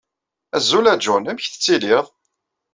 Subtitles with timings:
[0.55, 2.05] Azul a John, amek telliḍ?